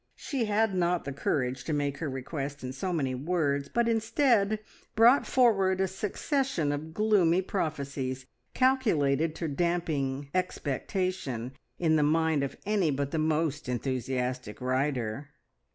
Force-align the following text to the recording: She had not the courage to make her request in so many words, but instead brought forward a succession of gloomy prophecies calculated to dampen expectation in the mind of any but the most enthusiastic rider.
She 0.15 0.45
had 0.45 0.73
not 0.73 1.03
the 1.05 1.13
courage 1.13 1.63
to 1.65 1.73
make 1.73 1.99
her 1.99 2.09
request 2.09 2.63
in 2.63 2.73
so 2.73 2.91
many 2.91 3.13
words, 3.13 3.69
but 3.69 3.87
instead 3.87 4.57
brought 4.95 5.27
forward 5.27 5.79
a 5.79 5.87
succession 5.87 6.71
of 6.71 6.91
gloomy 6.91 7.43
prophecies 7.43 8.25
calculated 8.55 9.35
to 9.35 9.47
dampen 9.47 10.29
expectation 10.33 11.51
in 11.77 11.97
the 11.97 12.01
mind 12.01 12.41
of 12.41 12.57
any 12.65 12.89
but 12.89 13.11
the 13.11 13.19
most 13.19 13.69
enthusiastic 13.69 14.59
rider. 14.59 15.29